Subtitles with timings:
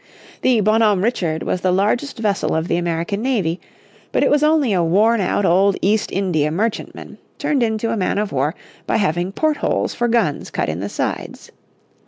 [0.41, 3.61] The Bonhomme Richard was the largest vessel of the American navy,
[4.11, 8.17] but it was only a worn out old East India merchantman, turned into a man
[8.17, 8.55] of war
[8.87, 11.51] by having portholes for guns cut in the sides.